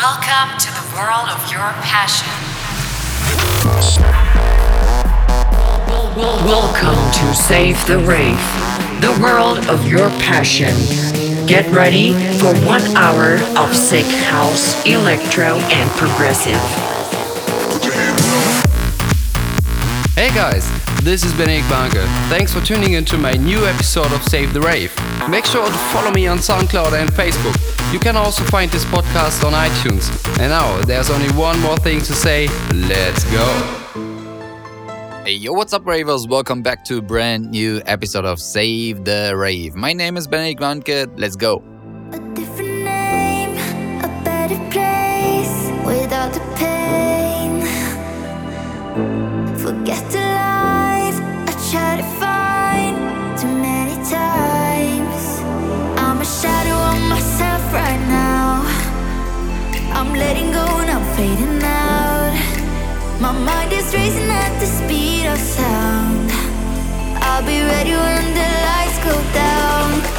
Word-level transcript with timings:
Welcome 0.00 0.56
to 0.60 0.70
the 0.70 0.94
world 0.94 1.28
of 1.28 1.50
your 1.50 1.72
passion. 1.82 2.30
Welcome 6.46 6.94
to 7.14 7.34
Save 7.34 7.84
the 7.88 7.98
Rave, 7.98 8.38
the 9.00 9.18
world 9.20 9.58
of 9.66 9.88
your 9.88 10.08
passion. 10.20 10.72
Get 11.48 11.68
ready 11.72 12.12
for 12.38 12.54
one 12.64 12.82
hour 12.96 13.38
of 13.58 13.74
sick 13.74 14.06
house, 14.06 14.86
electro, 14.86 15.56
and 15.56 15.90
progressive. 15.98 16.62
Hey 20.14 20.28
guys, 20.32 20.77
this 21.08 21.24
is 21.24 21.32
Benedict 21.32 21.66
Banke. 21.68 22.04
Thanks 22.28 22.52
for 22.52 22.60
tuning 22.60 22.92
into 22.92 23.16
my 23.16 23.32
new 23.32 23.64
episode 23.64 24.12
of 24.12 24.22
Save 24.24 24.52
the 24.52 24.60
Rave. 24.60 24.94
Make 25.30 25.46
sure 25.46 25.64
to 25.64 25.72
follow 25.90 26.10
me 26.10 26.26
on 26.26 26.36
SoundCloud 26.36 27.00
and 27.00 27.08
Facebook. 27.08 27.56
You 27.94 27.98
can 27.98 28.14
also 28.14 28.44
find 28.44 28.70
this 28.70 28.84
podcast 28.84 29.42
on 29.42 29.54
iTunes. 29.54 30.10
And 30.38 30.50
now, 30.50 30.78
there's 30.82 31.08
only 31.08 31.30
one 31.30 31.58
more 31.60 31.78
thing 31.78 32.00
to 32.00 32.12
say 32.12 32.48
let's 32.74 33.24
go. 33.32 33.46
Hey, 35.24 35.32
yo, 35.32 35.54
what's 35.54 35.72
up, 35.72 35.86
ravers? 35.86 36.28
Welcome 36.28 36.60
back 36.60 36.84
to 36.84 36.98
a 36.98 37.02
brand 37.02 37.52
new 37.52 37.80
episode 37.86 38.26
of 38.26 38.38
Save 38.38 39.06
the 39.06 39.32
Rave. 39.34 39.74
My 39.74 39.94
name 39.94 40.18
is 40.18 40.26
Benedict 40.26 40.60
Wanke. 40.60 41.10
Let's 41.16 41.36
go. 41.36 41.62
A 42.12 42.18
letting 60.18 60.50
go 60.50 60.66
and 60.80 60.90
I'm 60.90 61.04
fading 61.16 61.62
out. 61.62 62.34
My 63.20 63.32
mind 63.32 63.72
is 63.72 63.92
racing 63.94 64.30
at 64.30 64.52
the 64.58 64.66
speed 64.66 65.26
of 65.26 65.38
sound. 65.38 66.30
I'll 67.26 67.44
be 67.44 67.60
ready 67.62 67.92
when 67.92 68.26
the 68.34 68.48
lights 68.68 68.98
go 69.04 69.14
down. 69.32 70.17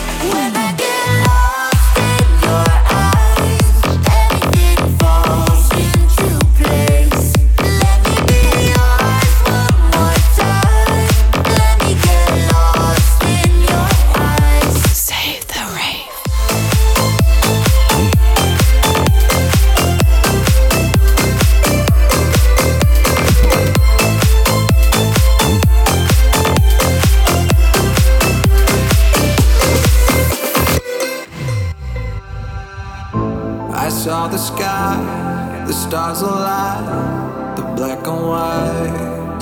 The 34.31 34.37
sky, 34.37 35.63
the 35.65 35.73
stars 35.73 36.21
alight, 36.21 37.55
the 37.55 37.63
black 37.75 38.05
and 38.07 38.27
white. 38.27 39.39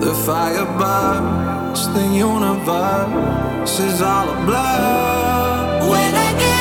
The 0.00 0.14
fire 0.26 0.66
burns, 0.78 1.88
the 1.94 2.06
universe 2.14 3.80
is 3.80 4.00
all 4.02 4.28
ablaze. 4.28 5.90
When 5.90 6.14
I 6.14 6.32
get 6.38 6.51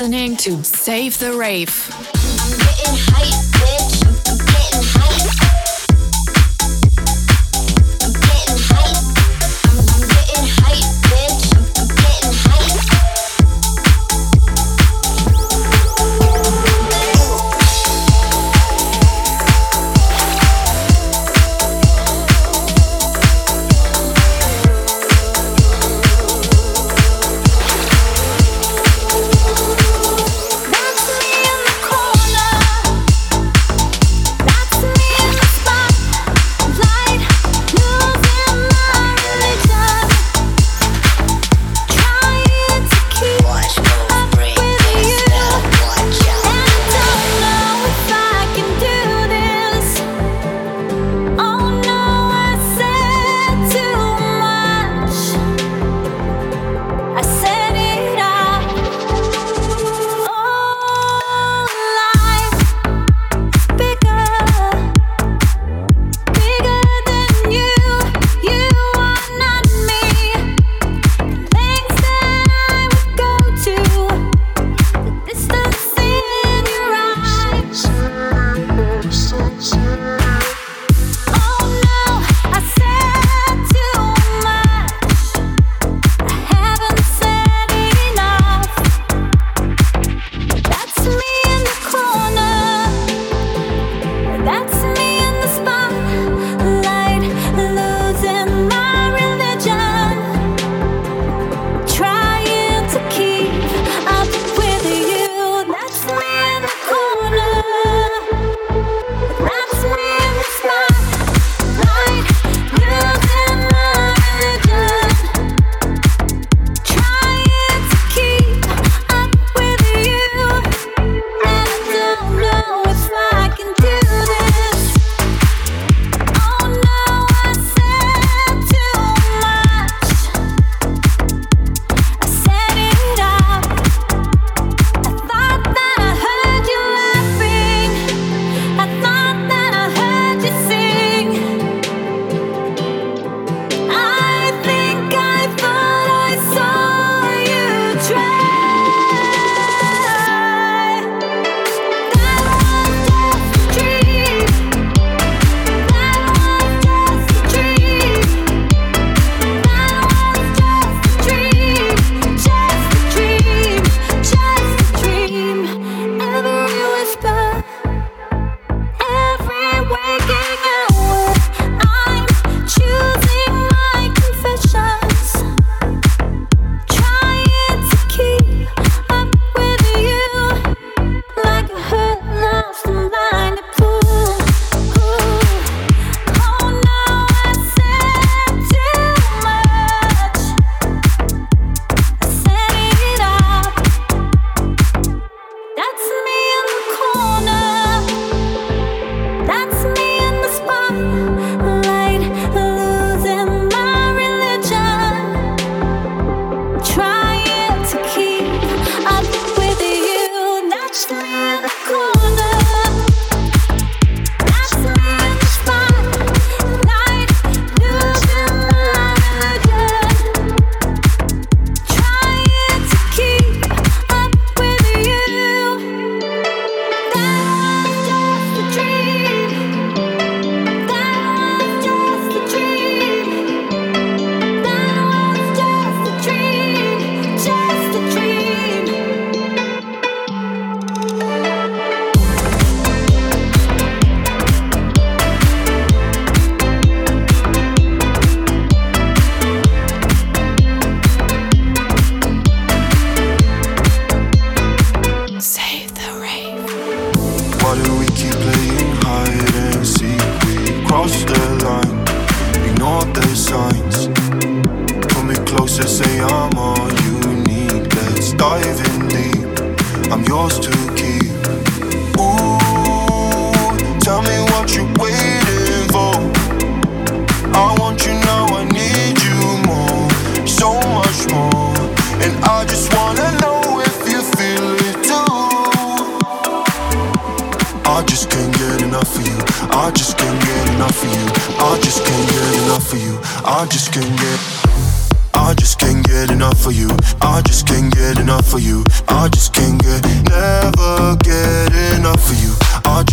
listening 0.00 0.34
to 0.34 0.64
Save 0.64 1.18
the 1.18 1.30
Rave. 1.34 3.49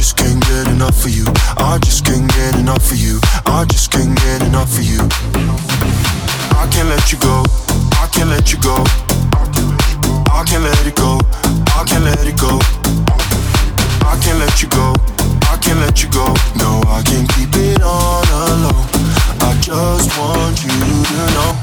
Just 0.08 0.16
can't 0.16 0.42
get 0.46 0.68
enough 0.70 1.04
of 1.04 1.12
you. 1.12 1.26
I 1.58 1.78
just 1.84 2.06
can't 2.06 2.32
get 2.32 2.56
enough 2.56 2.92
of 2.92 2.98
you. 2.98 3.20
I 3.46 3.66
just 3.66 3.92
can't 3.92 4.16
get 4.16 4.42
enough 4.42 4.72
of 4.78 4.86
you. 4.86 5.02
I 6.56 6.66
can't 6.72 6.88
let 6.88 7.12
you 7.12 7.20
go. 7.20 7.44
I 8.00 8.08
can't 8.14 8.30
let 8.30 8.54
you 8.54 8.60
go. 8.64 8.86
I 10.32 10.46
can't 10.48 10.64
let 10.64 10.88
it 10.88 10.96
go. 10.96 11.20
I 11.76 11.84
can't 11.84 12.06
let 12.06 12.26
it 12.26 12.40
go. 12.40 12.56
I 14.08 14.16
can't 14.24 14.40
let 14.40 14.64
you 14.64 14.70
go. 14.70 14.96
I 15.52 15.58
can't 15.60 15.80
let 15.82 16.02
you 16.02 16.10
go. 16.10 16.34
No, 16.56 16.82
I 16.88 17.04
can't 17.04 17.28
keep 17.36 17.52
it 17.56 17.84
on 17.84 18.24
alone. 18.48 18.88
I 19.44 19.60
just 19.60 20.08
want 20.18 20.64
you 20.64 20.72
to 20.72 21.34
know. 21.36 21.57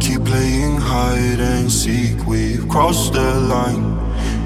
Keep 0.00 0.24
playing 0.24 0.78
hide 0.78 1.40
and 1.40 1.70
seek? 1.70 2.26
We've 2.26 2.66
crossed 2.68 3.12
the 3.12 3.34
line, 3.54 3.84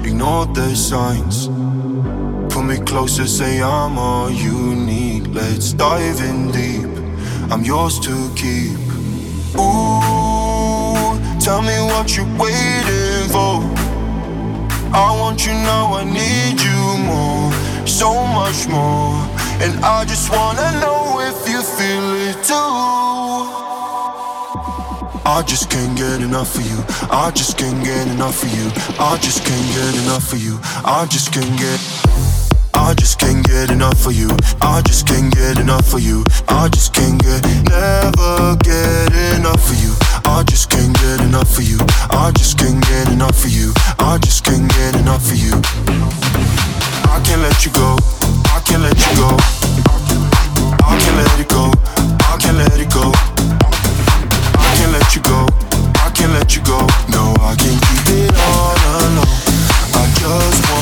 ignored 0.05 0.53
the 0.53 0.75
signs. 0.75 1.47
Pull 2.53 2.63
me 2.63 2.77
closer, 2.85 3.25
say 3.25 3.61
I'm 3.61 3.97
all 3.97 4.29
you 4.29 4.75
need. 4.75 5.27
Let's 5.27 5.73
dive 5.73 6.19
in 6.21 6.51
deep. 6.51 6.91
I'm 7.51 7.63
yours 7.63 7.99
to 8.01 8.15
keep. 8.35 8.77
Ooh, 9.55 11.17
tell 11.39 11.61
me 11.61 11.77
what 11.91 12.15
you're 12.15 12.33
waiting 12.37 13.29
for. 13.35 13.55
I 14.93 15.15
want 15.19 15.45
you 15.45 15.53
now, 15.53 15.93
I 15.95 16.03
need 16.03 16.59
you 16.61 16.81
more, 17.11 17.51
so 17.87 18.11
much 18.39 18.67
more. 18.67 19.15
And 19.63 19.73
I 19.83 20.05
just 20.05 20.29
wanna 20.31 20.69
know 20.81 21.19
if 21.29 21.47
you 21.49 21.61
feel 21.61 22.07
it 22.29 22.43
too. 22.43 23.74
I 25.27 25.41
just 25.41 25.71
can't 25.71 25.97
get 25.97 26.21
enough 26.21 26.55
of 26.55 26.61
you. 26.61 26.77
I 27.09 27.31
just 27.31 27.57
can't 27.57 27.83
get 27.83 28.07
enough 28.07 28.43
of 28.43 28.49
you. 28.53 28.69
I 28.99 29.17
just 29.17 29.43
can't 29.43 29.67
get 29.73 30.03
enough 30.03 30.31
of 30.31 30.39
you. 30.39 30.59
I 30.85 31.07
just 31.09 31.33
can't 31.33 31.57
get. 31.57 31.81
I 32.75 32.93
just 32.93 33.19
can't 33.19 33.43
get 33.43 33.71
enough 33.71 34.05
of 34.05 34.13
you. 34.13 34.29
I 34.61 34.81
just 34.85 35.07
can't 35.07 35.33
get 35.33 35.57
enough 35.57 35.93
of 35.93 36.01
you. 36.01 36.23
I 36.47 36.69
just 36.69 36.93
can't 36.93 37.19
get, 37.21 37.41
never 37.65 38.55
get 38.61 39.09
enough 39.33 39.65
of 39.65 39.81
you. 39.81 39.95
I 40.25 40.43
just 40.45 40.69
can't 40.69 40.93
get 40.93 41.19
enough 41.21 41.57
of 41.57 41.63
you. 41.63 41.79
I 42.11 42.31
just 42.37 42.59
can't 42.59 42.79
get 42.85 43.09
enough 43.09 43.43
of 43.43 43.49
you. 43.49 43.73
I 43.97 44.19
just 44.21 44.45
can't 44.45 44.69
get 44.69 44.95
enough 44.95 45.25
of 45.31 45.37
you. 45.37 45.57
I 47.09 47.19
can't 47.25 47.41
let 47.41 47.65
you 47.65 47.71
go. 47.71 47.97
I 48.53 48.61
can't 48.63 48.83
let 48.83 48.93
you 48.93 49.15
go. 49.17 49.33
I 50.85 50.99
can't 51.01 51.17
let 51.17 51.39
it 51.39 51.49
go. 51.49 51.71
I 52.29 52.37
can't 52.37 52.57
let 52.57 52.79
it 52.79 52.93
go. 52.93 53.54
Let 55.05 55.15
you 55.15 55.21
go. 55.21 55.45
I 56.01 56.09
can't 56.15 56.31
let 56.31 56.55
you 56.55 56.63
go. 56.63 56.79
No, 57.13 57.35
I 57.39 57.53
can't 57.55 57.79
keep 57.79 58.25
it 58.25 58.33
all 58.49 58.73
alone. 58.89 59.21
I 59.93 60.03
just 60.17 60.74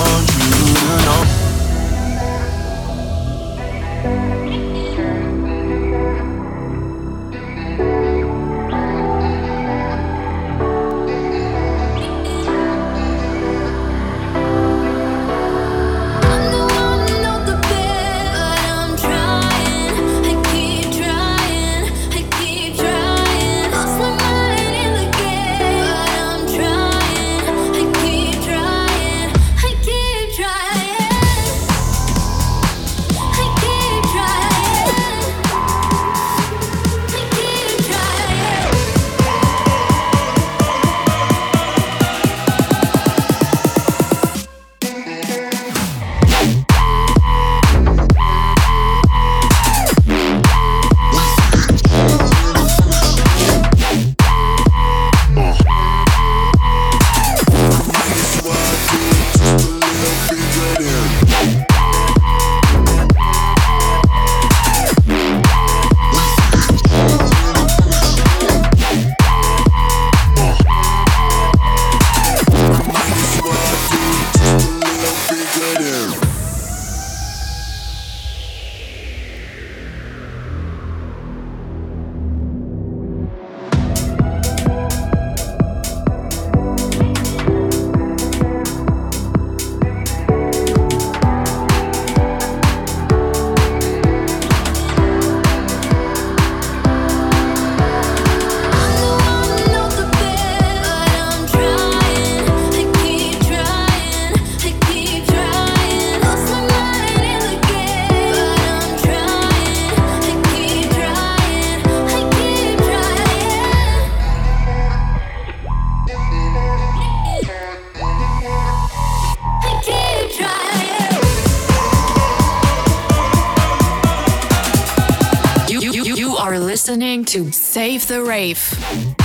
listening 126.85 127.23
to 127.23 127.49
Save 127.49 128.07
the 128.07 128.21
Rave. 128.21 129.22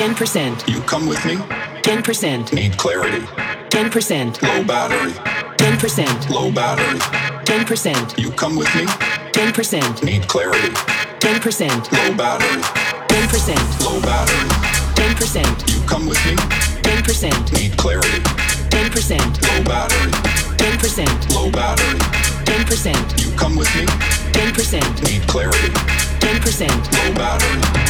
10%. 0.00 0.66
You 0.66 0.80
come 0.80 1.06
with 1.06 1.22
me? 1.26 1.36
10%. 1.36 2.54
Need 2.54 2.78
clarity? 2.78 3.20
10%. 3.68 4.40
Low 4.40 4.64
battery? 4.64 5.12
10%. 5.58 6.30
Low 6.30 6.50
battery? 6.50 6.98
10%. 7.44 8.16
You 8.18 8.30
come 8.30 8.56
with 8.56 8.74
me? 8.74 8.86
10%. 8.86 10.02
Need 10.02 10.26
clarity? 10.26 10.70
10%. 11.20 11.92
Low 11.92 12.16
battery? 12.16 12.62
10%. 13.08 13.84
Low 13.84 14.00
battery? 14.00 14.48
10%. 14.96 15.68
You 15.68 15.86
come 15.86 16.06
with 16.06 16.24
me? 16.24 16.34
10%. 16.80 17.52
Need 17.52 17.76
clarity? 17.76 18.20
10%. 18.70 19.42
Low 19.52 19.64
battery? 19.64 20.12
10%. 20.56 21.34
Low 21.34 21.50
battery? 21.50 21.98
10%. 22.46 23.22
You 23.22 23.36
come 23.36 23.54
with 23.54 23.68
me? 23.76 23.84
10%. 23.84 25.02
Need 25.04 25.28
clarity? 25.28 25.68
10%. 26.24 27.04
Low 27.04 27.14
battery? 27.14 27.89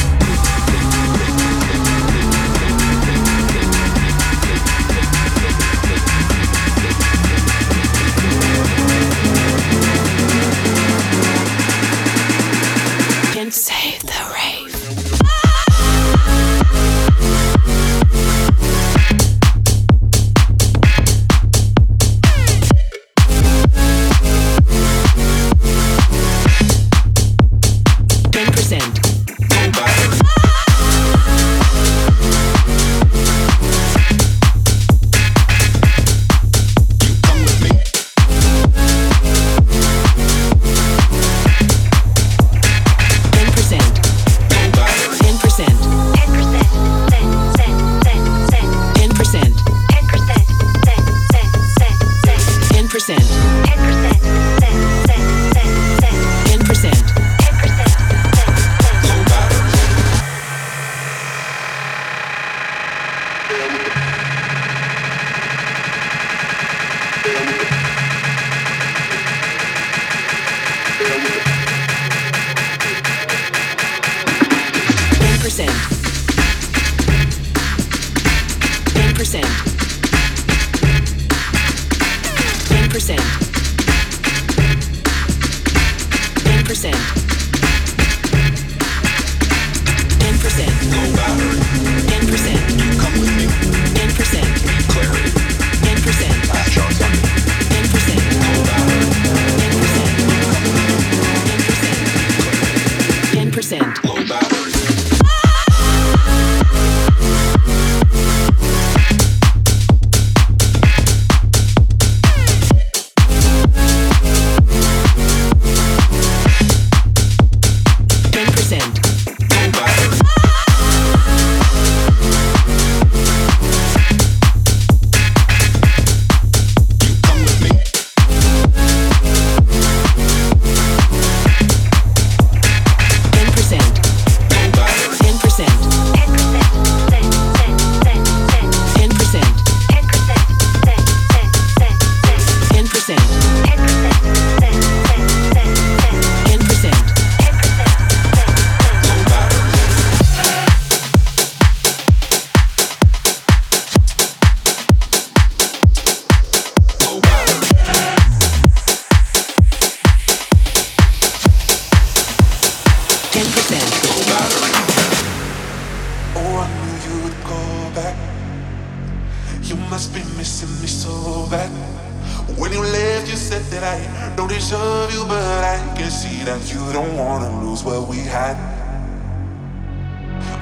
don't 177.11 177.25
wanna 177.25 177.63
lose 177.63 177.83
what 177.83 178.07
we 178.07 178.17
had. 178.17 178.55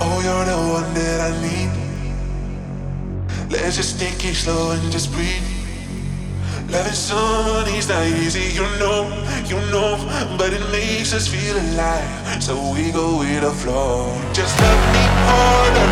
Oh, 0.02 0.20
you're 0.26 0.46
the 0.46 0.58
one 0.78 0.94
that 0.94 1.20
I 1.30 1.32
need. 1.46 1.72
Let's 3.52 3.76
just 3.78 4.00
take 4.00 4.24
it 4.26 4.36
slow 4.36 4.72
and 4.72 4.92
just 4.92 5.12
breathe. 5.12 5.44
Loving 6.70 6.94
somebody's 6.94 7.90
not 7.90 8.06
easy, 8.06 8.54
you 8.54 8.68
know, 8.80 9.10
you 9.46 9.60
know, 9.72 9.98
but 10.38 10.54
it 10.54 10.62
makes 10.72 11.14
us 11.14 11.28
feel 11.28 11.58
alive, 11.58 12.44
so 12.44 12.54
we 12.74 12.92
go 12.92 13.18
with 13.20 13.42
the 13.42 13.52
flow. 13.52 14.14
Just 14.34 14.60
love 14.62 14.84
me 14.94 15.06
harder, 15.28 15.88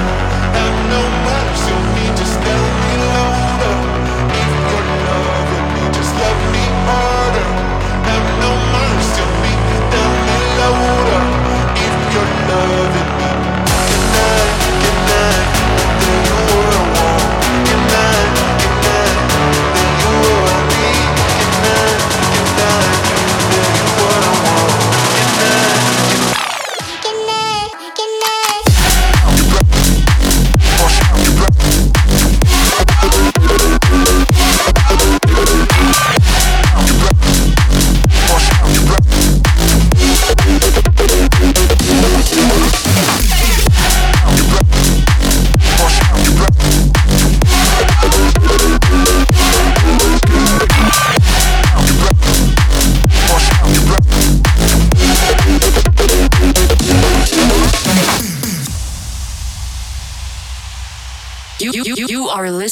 not 0.53 0.73
no 0.93 1.01
matter. 1.25 1.46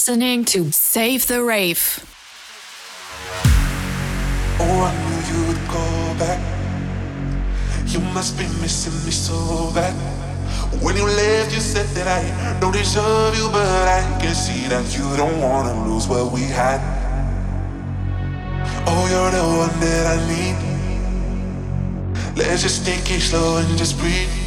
Listening 0.08 0.46
to 0.46 0.72
Save 0.72 1.26
the 1.26 1.42
Rave. 1.44 1.82
Oh, 4.60 4.86
I 4.86 4.94
knew 5.02 5.22
you'd 5.34 5.58
call 5.68 6.14
back. 6.22 6.40
You 7.88 8.00
must 8.14 8.38
be 8.38 8.44
missing 8.62 8.94
me 9.04 9.10
so 9.10 9.72
bad. 9.74 9.96
When 10.84 10.96
you 10.96 11.06
left, 11.06 11.56
you 11.56 11.60
said 11.60 11.88
that 11.98 12.08
I 12.08 12.22
don't 12.60 12.72
deserve 12.72 13.36
you, 13.36 13.50
but 13.50 13.66
I 13.66 14.04
can 14.22 14.36
see 14.36 14.68
that 14.68 14.86
you 14.96 15.10
don't 15.18 15.42
wanna 15.42 15.74
lose 15.90 16.08
what 16.08 16.32
we 16.32 16.42
had. 16.42 16.80
Oh, 18.86 19.08
you're 19.10 19.32
the 19.32 19.42
one 19.58 19.80
that 19.80 20.06
I 20.06 20.18
need. 20.30 20.58
Let's 22.38 22.62
just 22.62 22.86
take 22.86 23.10
it 23.10 23.22
slow 23.22 23.58
and 23.58 23.76
just 23.76 23.98
breathe. 23.98 24.45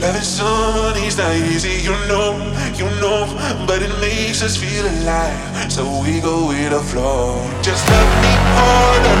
Loving 0.00 0.22
someone 0.22 0.96
is 1.02 1.18
not 1.18 1.34
easy, 1.34 1.82
you 1.82 1.90
know, 2.06 2.38
you 2.76 2.84
know, 3.00 3.26
but 3.66 3.82
it 3.82 3.90
makes 4.00 4.42
us 4.42 4.56
feel 4.56 4.86
alive. 4.86 5.72
So 5.72 5.82
we 6.02 6.20
go 6.20 6.46
with 6.46 6.70
the 6.70 6.80
flow. 6.80 7.42
Just 7.62 7.82
love 7.90 8.12
me 8.22 8.32
harder, 8.54 9.18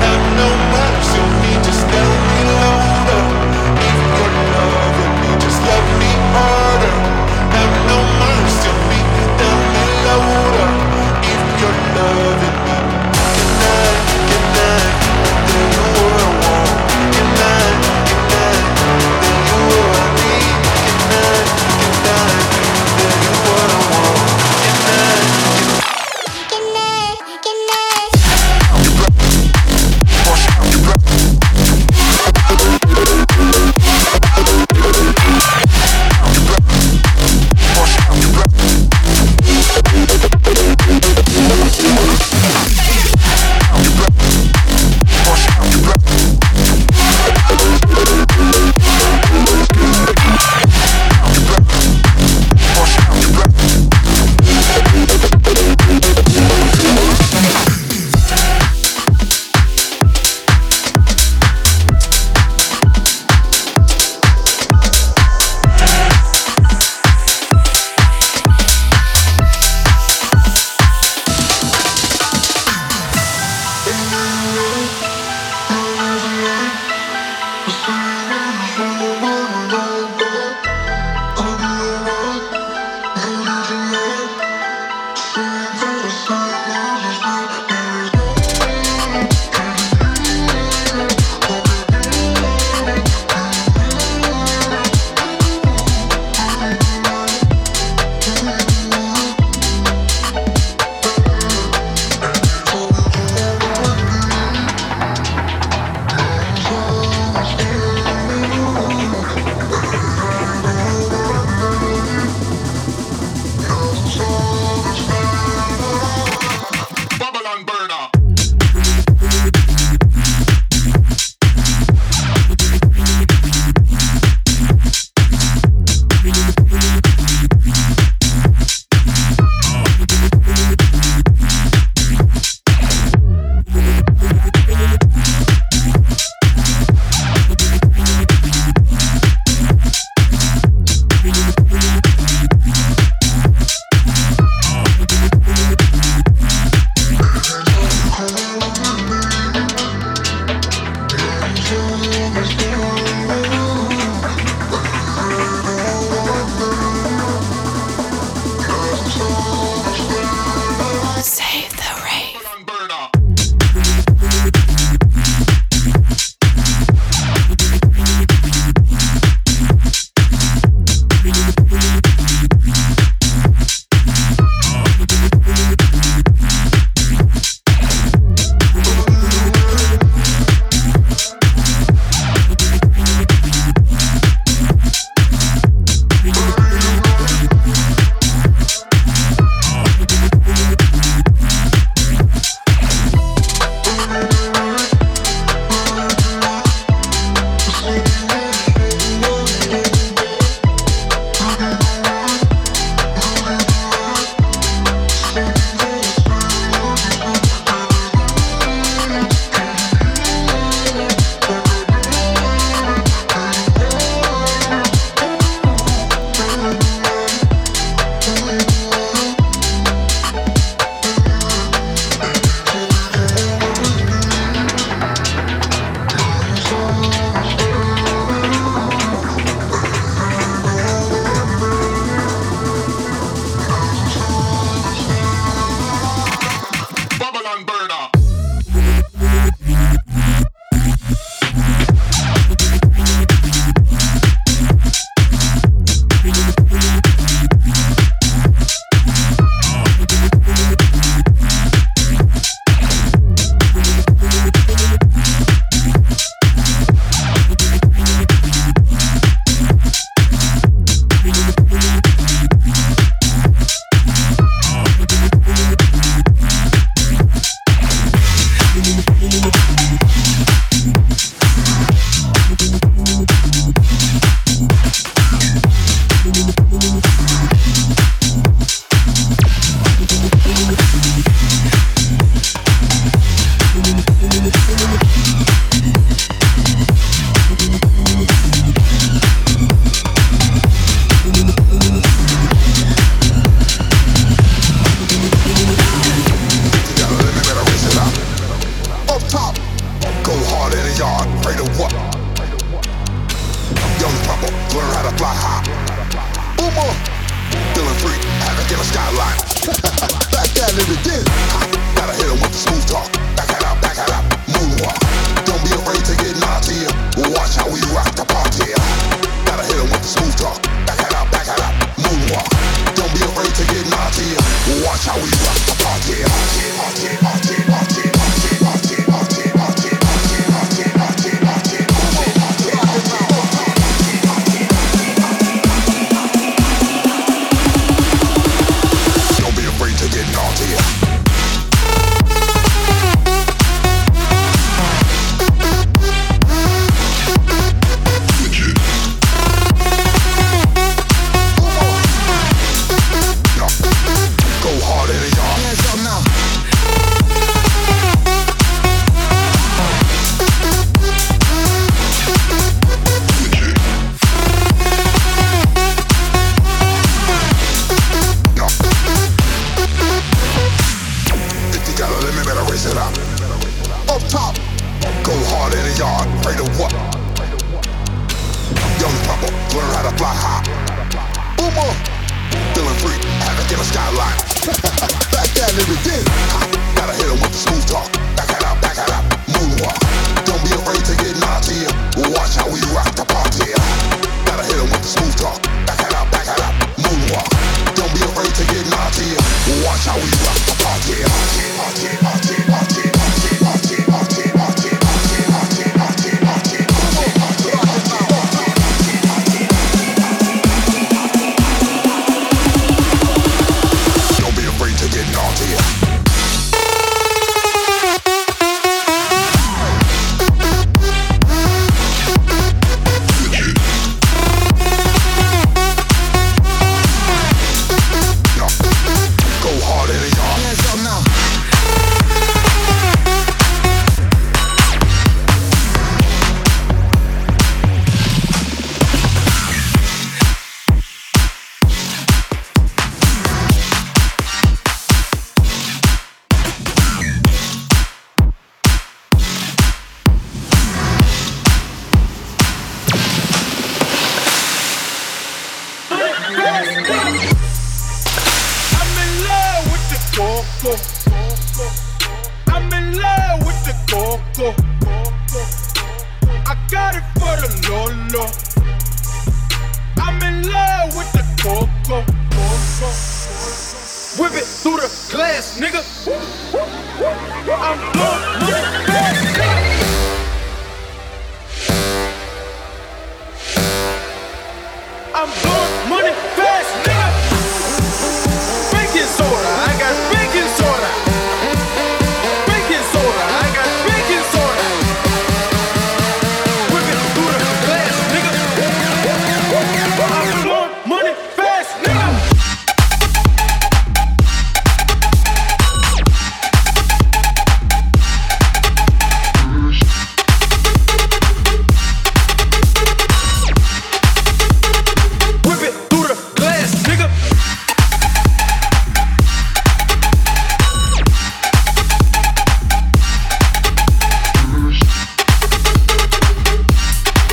have 0.00 0.24
no 0.40 0.48
mercy 0.72 1.18
on 1.20 1.32
me, 1.42 1.52
just 1.62 1.84
tell 1.92 2.12
me 2.28 2.40
louder. 2.56 3.43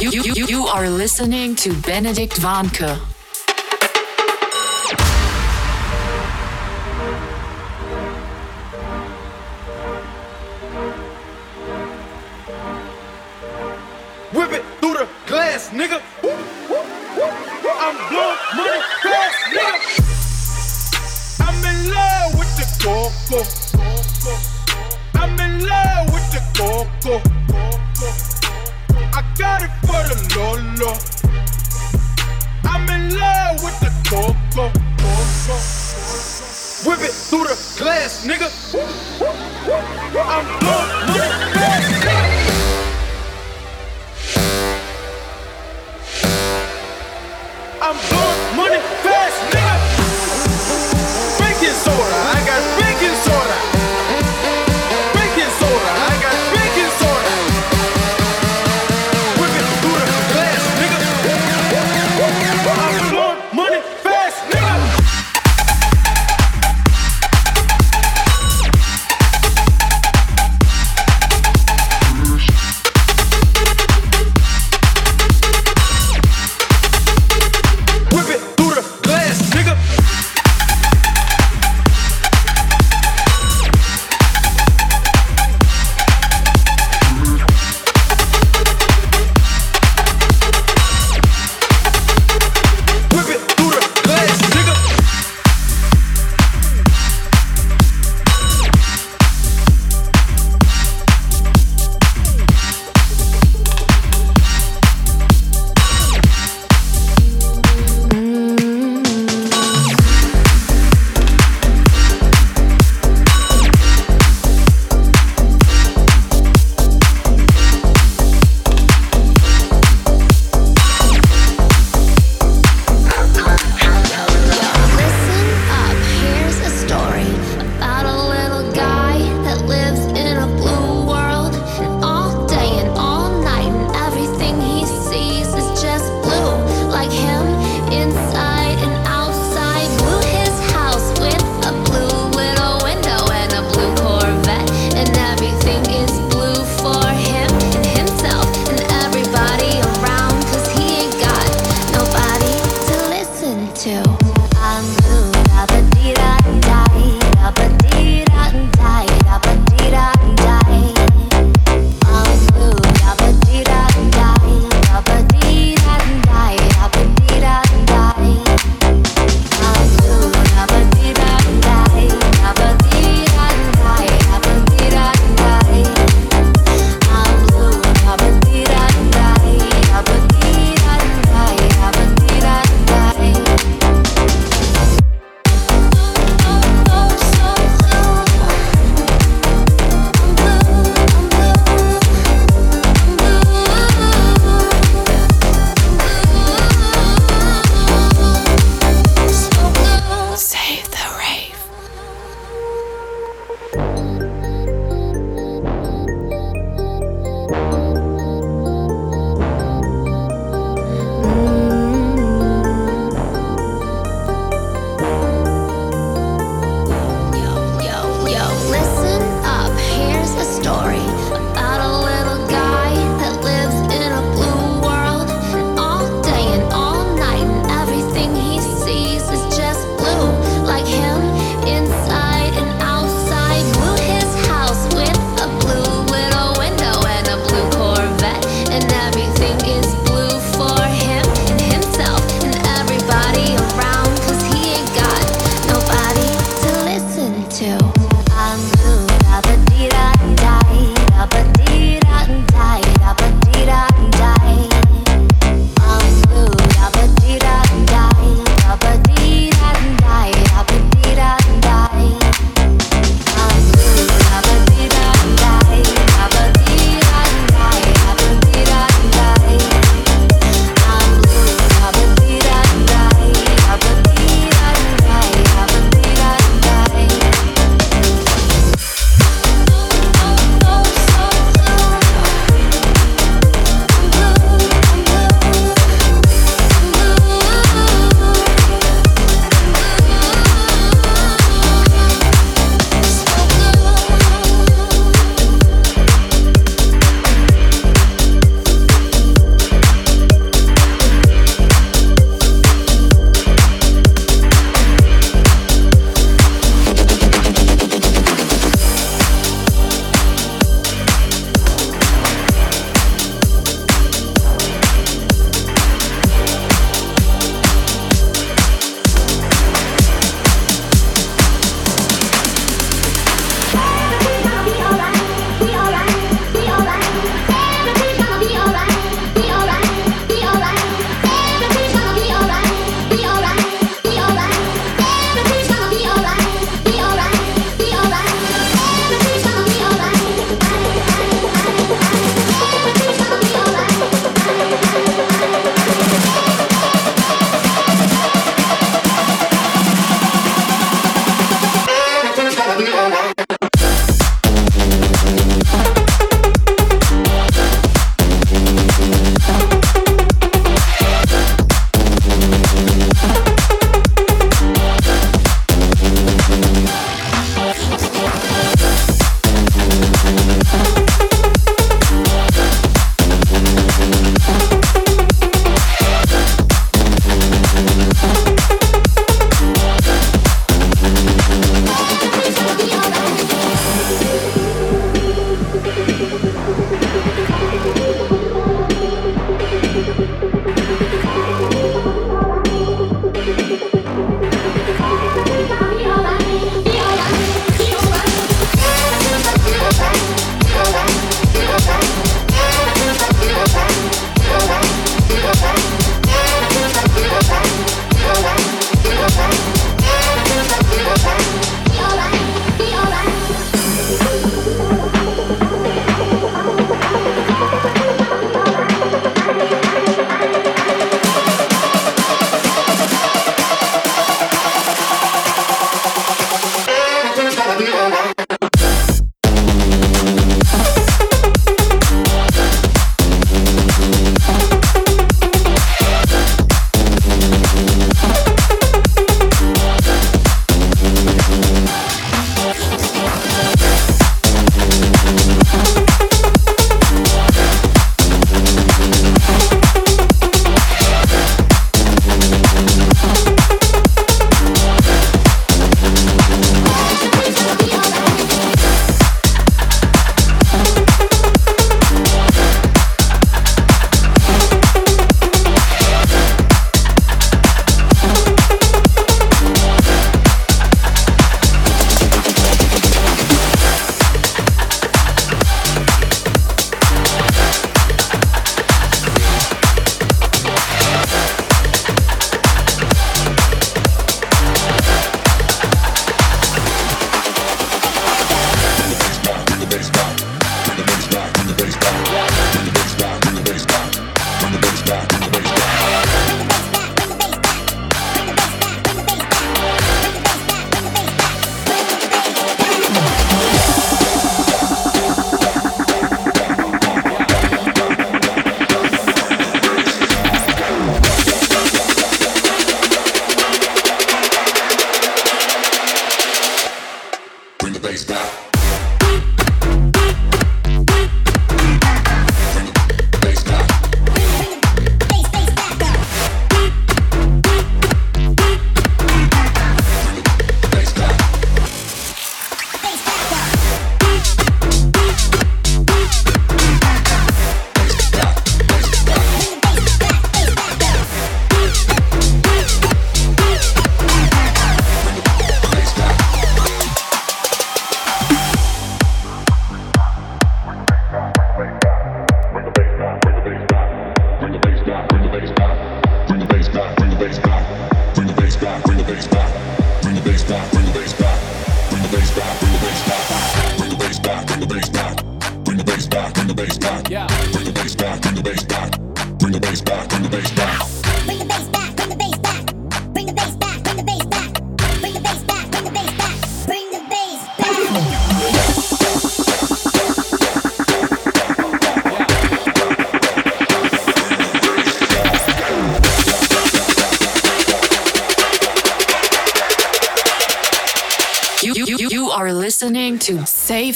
You, 0.01 0.09
you, 0.09 0.45
you, 0.47 0.65
are 0.65 0.89
listening 0.89 1.55
to 1.57 1.79
Benedict 1.83 2.41
Vanke. 2.41 2.97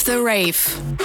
the 0.05 0.21
rave. 0.21 1.04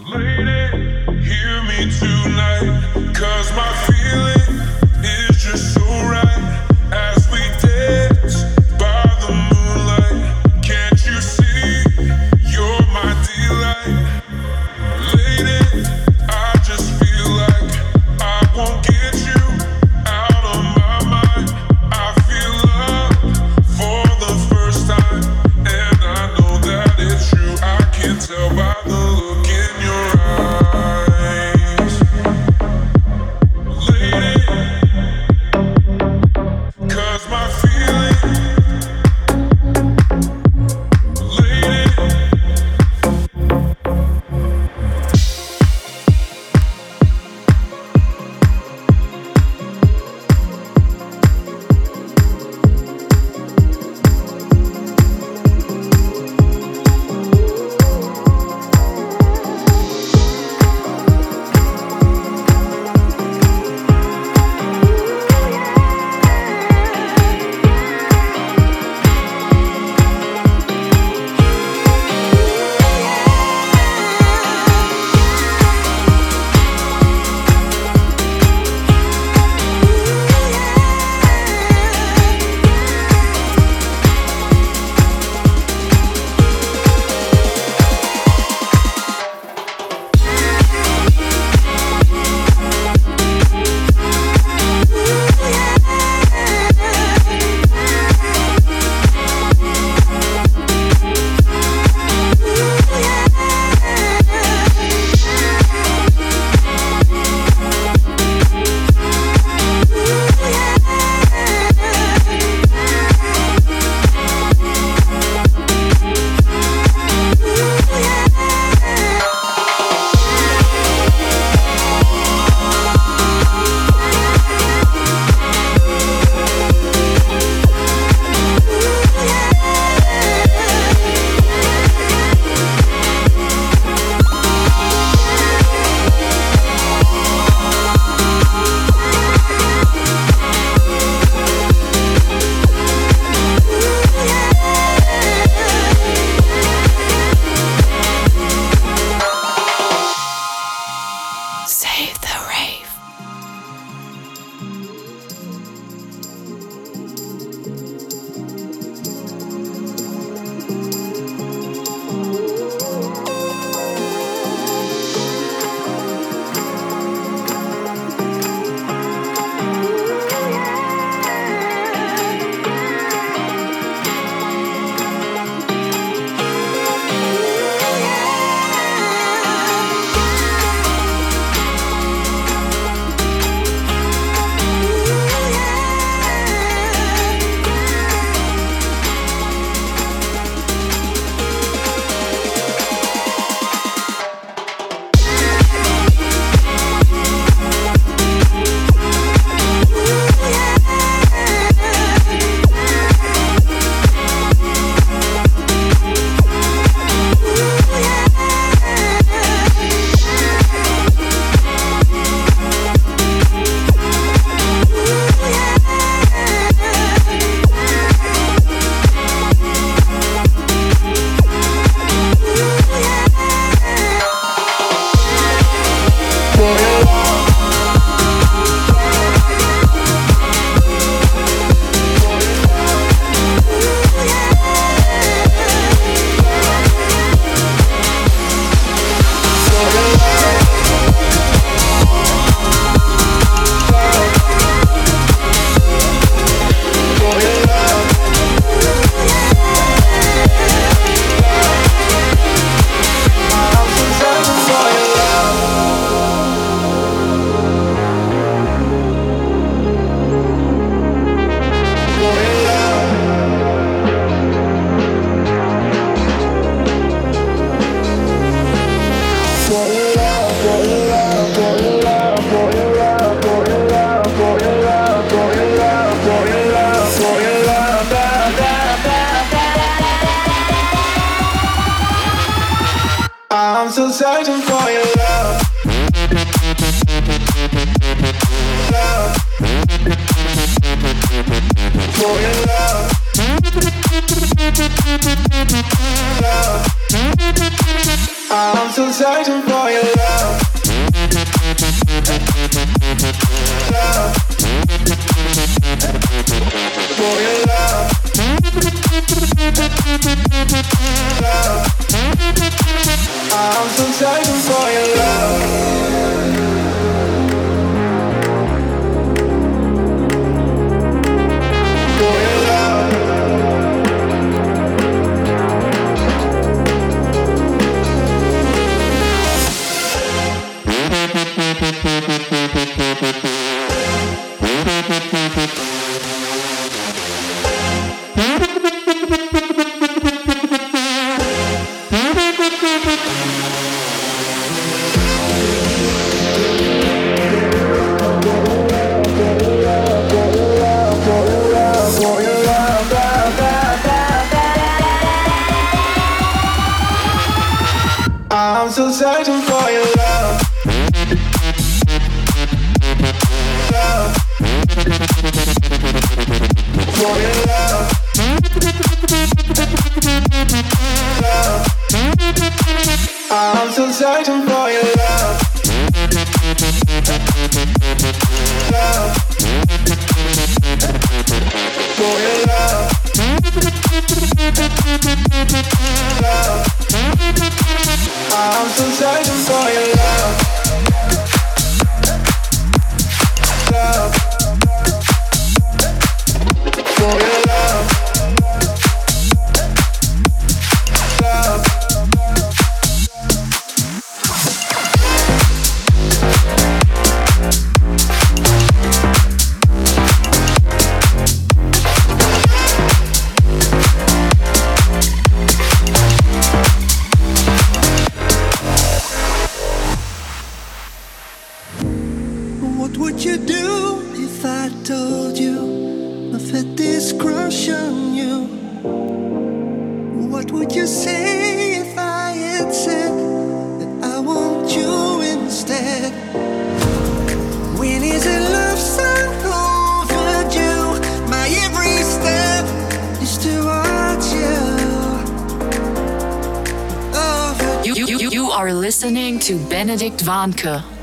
to 449.61 449.77
Benedict 449.89 450.43
Vanke. 450.43 451.20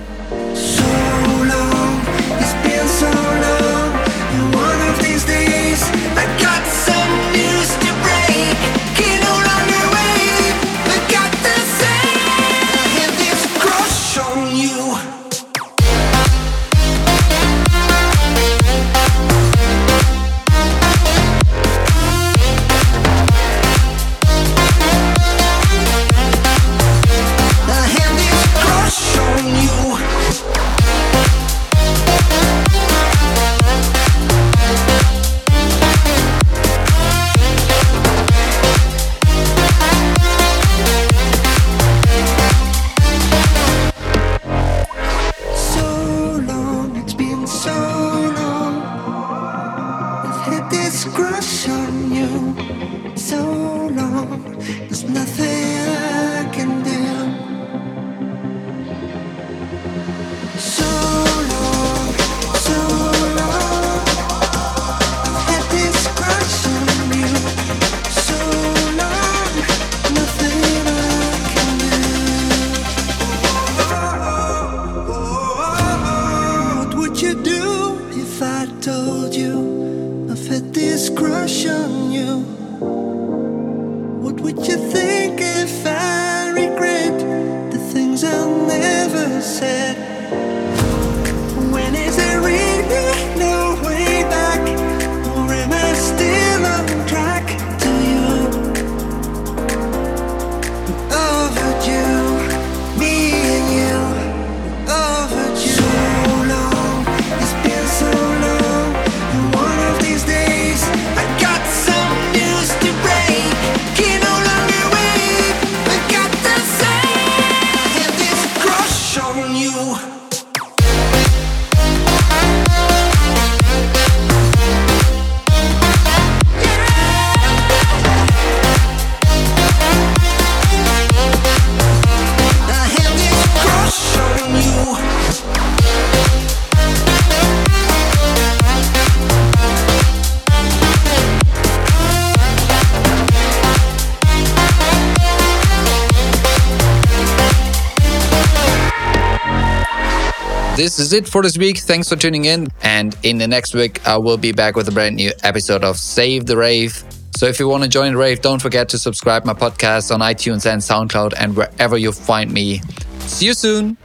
This 150.88 150.98
is 150.98 151.12
it 151.12 151.28
for 151.28 151.42
this 151.42 151.58
week. 151.58 151.76
Thanks 151.76 152.08
for 152.08 152.16
tuning 152.16 152.46
in. 152.46 152.66
And 152.82 153.14
in 153.22 153.36
the 153.36 153.46
next 153.46 153.74
week, 153.74 154.00
I 154.08 154.16
will 154.16 154.38
be 154.38 154.52
back 154.52 154.74
with 154.74 154.88
a 154.88 154.90
brand 154.90 155.16
new 155.16 155.30
episode 155.42 155.84
of 155.84 155.98
Save 155.98 156.46
the 156.46 156.56
Rave. 156.56 157.04
So 157.36 157.44
if 157.44 157.60
you 157.60 157.68
want 157.68 157.82
to 157.82 157.90
join 157.90 158.12
the 158.12 158.18
rave, 158.18 158.40
don't 158.40 158.62
forget 158.62 158.88
to 158.88 158.98
subscribe 158.98 159.44
my 159.44 159.52
podcast 159.52 160.10
on 160.14 160.20
iTunes 160.20 160.64
and 160.64 160.80
SoundCloud 160.80 161.34
and 161.36 161.54
wherever 161.54 161.98
you 161.98 162.10
find 162.10 162.50
me. 162.50 162.80
See 163.20 163.44
you 163.44 163.52
soon. 163.52 163.98